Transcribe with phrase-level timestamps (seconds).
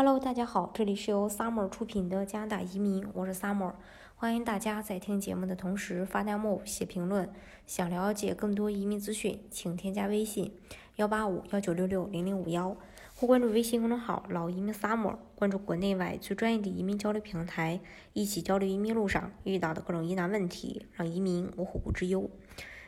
[0.00, 3.72] Hello，大家好，这里是由 Summer 出品的加拿大移民，我是 Summer，
[4.14, 7.28] 欢迎大家在听节目的同时发弹幕、写评论。
[7.66, 10.54] 想了解更多移民资讯，请添加微信
[10.94, 12.76] 幺八五幺九六六零零五幺，
[13.16, 17.80] 或关注微信公众号“老移民 Summer”，关注国内外最专业的移民交流平台，
[18.12, 22.30] 一起交流移民路上遇到的各种疑难问题，让移民无后顾之忧。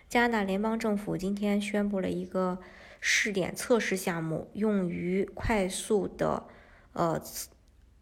[0.08, 2.61] 加拿大联邦政府今天宣布了一个
[3.00, 6.45] 试点测试项目，用于快速的。
[6.93, 7.22] 呃，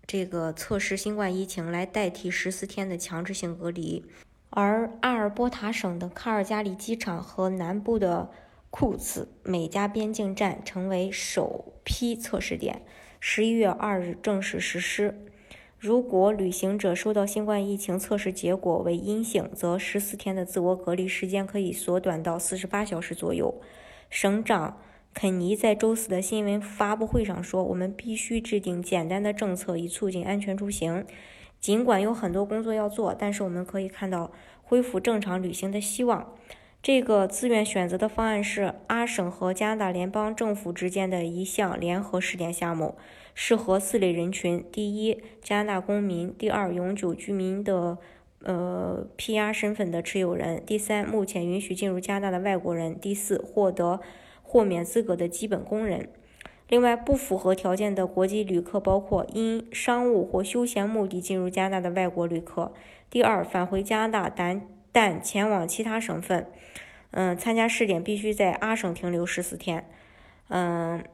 [0.06, 4.02] 这个测试新冠疫情来代替十四天的强制性隔离，
[4.48, 8.30] 而阿尔伯塔省的卡尔加里机场和南部的
[8.70, 12.80] 库茨美加边境站成为首批测试点，
[13.20, 15.26] 十一月二日正式实施。
[15.78, 23.54] 如果旅行者收到新冠疫情测试结果为阴性，则十四天的自我隔离时间可以缩短到四十八小时左右。
[24.08, 24.80] 省长。
[25.20, 31.04] 肯尼在周四的新闻发布会上说：“我们必须制定简单的政策以促进安全出行。
[31.58, 34.30] 尽管有很多工作要做，但是我们可以看到
[34.62, 36.32] 恢复正常旅行的希望。”
[36.80, 42.94] 这个自愿选择的方案是阿省和加拿大联邦政府之间的一项联合试点项目，
[43.34, 47.98] 适合四类人群：第一，加拿大公民；第二，永久居民的
[48.44, 53.98] 呃 PR 身份的持有人；第三，目前允许进入加拿大的外国人；第四，获得。
[54.48, 56.08] 豁免资格的基本工人。
[56.70, 62.72] 另外，不符合条件的国际旅客包括因商务或休闲目的进入加拿大的外国旅客。
[63.10, 66.46] 第二，返回加拿大但但前往其他省份，
[67.10, 69.84] 嗯，参加试点必须在阿省停留十四天。
[70.48, 71.04] 嗯，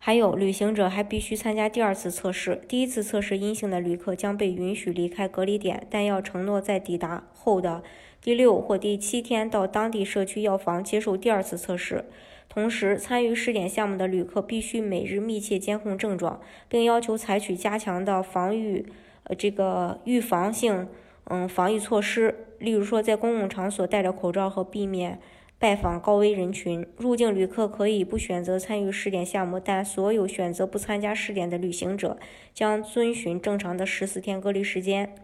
[0.00, 2.60] 还有旅行者还必须参加第二次测试。
[2.68, 7.82] 第一次测试阴性的旅客将被允许离开隔离点，但要承诺在抵达后的。
[8.20, 12.04] 第六或第七天到当地社区药房接受第二次测试。
[12.48, 18.86] 同时，参与试点项目的旅客必须每日密切监控症状，并要求采取加强的防御
[19.24, 20.88] 呃这个预防性
[21.24, 25.20] 嗯防御措施，例如说在公共场所戴着口罩和避免
[25.60, 26.86] 拜访高危人群。
[26.96, 32.16] 入境旅客可以不选择参与试点项目，但所有选择不参加试点的旅行者
[32.54, 35.14] 将遵循正常的十四天隔离时间。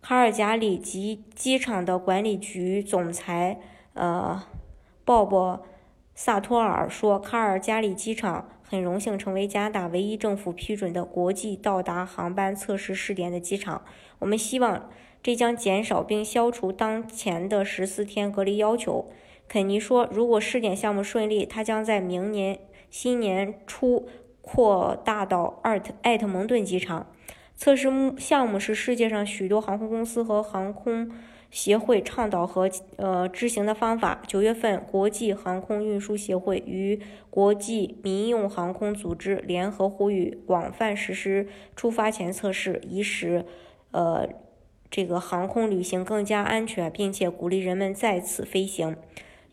[0.00, 3.60] 卡尔加里及机场的管理局总裁，
[3.92, 4.42] 呃，
[5.04, 5.58] 鲍勃·
[6.14, 13.82] 萨托尔说：“卡尔加里机场很荣幸成为加拿大唯一政府批准的国际到达航班测试试点的机场。
[14.20, 14.88] 我们希望
[15.22, 19.10] 这将减少并消除当前的十四天隔离要求。”
[19.52, 24.08] 肯尼说：“如果试点项目顺利，他将在明年新年初
[24.40, 27.08] 扩大到艾特艾特蒙顿机场。”
[27.58, 31.10] 测试目项目是世界上许多航空公司和航空
[31.50, 34.22] 协会倡导和呃执行的方法。
[34.24, 43.44] 九月份，国际航空运输协会与国际民用航空组织联合呼吁广泛实施出发前测试，以使
[43.90, 44.28] 呃
[44.88, 48.96] 这个航空旅行更加安全，并且鼓励人们再次飞行。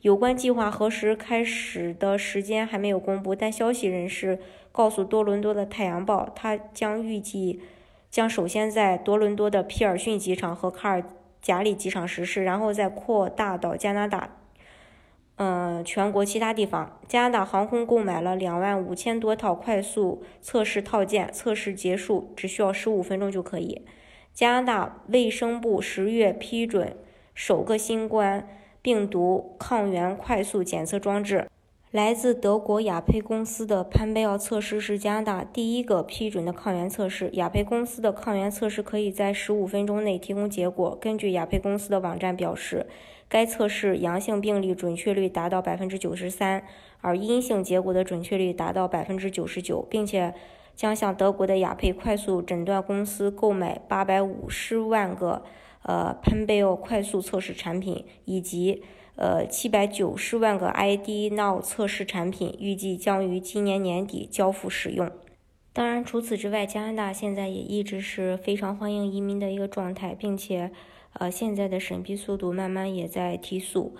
[0.02, 4.40] 有关计划何时开始的时间还没有公布，但消息人士
[4.72, 7.62] 告诉多伦多的《太阳报》，他将预计。
[8.10, 11.04] 将首先在多伦多的皮尔逊机场和卡尔
[11.42, 14.38] 加里机场实施，然后再扩大到加拿大，
[15.36, 17.00] 嗯，全国其他地方。
[17.06, 23.82] 加拿大航空购买了两万五千多套快速测试套件，测试结束只需要十五分钟就可以。
[24.34, 26.96] 加拿大卫生部十月批准
[27.36, 28.48] 首个新冠
[28.88, 31.46] 病毒抗原快速检测装置。
[31.92, 37.30] 来自德国雅培公司的潘贝奥测试是加拿大第一个批准的抗原测试。
[37.34, 40.98] 雅培公司的抗原测试可以在十五分钟内提供结果。
[41.02, 42.88] 根据雅培公司的网站表示，
[43.28, 46.64] 该测试阳性病例准确率达到百分之九十三，
[47.02, 50.34] 而阴性结果的准确率达到百分之九十九，并且
[50.78, 55.44] 将向德国的雅培快速诊断公司购买八百五十万个
[55.88, 58.84] 十万个呃潘贝奥快速测试产品以及。
[59.20, 65.10] 呃，七百九十万个 ID Now 测试产品预计将于今年年底交付使用。
[65.74, 70.72] 当然，除此之外，加拿大现在也一直是非常欢迎移民的一个状态，并且，
[71.14, 73.96] 呃，现在的审批速度慢慢也在提速。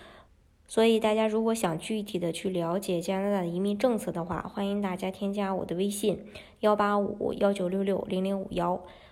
[0.68, 6.20] 所以，大家如果想具体的去了解加拿大的移民政策的话，欢迎大家添加我的微信
[6.60, 8.80] 幺八五幺九六六零零五幺，